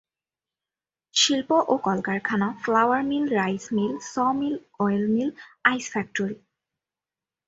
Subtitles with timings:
[1.15, 5.29] শিল্প ও কলকারখানা flour mill, rice mill, sawmill, oil mill,
[5.65, 6.37] ice factory.